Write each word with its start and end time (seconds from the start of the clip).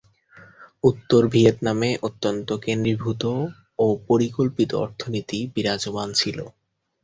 উত্তর 0.83 1.21
ভিয়েতনামে 1.27 1.89
অত্যন্ত 2.03 2.49
কেন্দ্রীভূত 2.65 3.23
ও 3.79 3.97
পরিকল্পিত 4.07 4.71
অর্থনীতি 4.83 5.39
বিরাজমান 5.55 6.09
ছিল। 6.13 6.37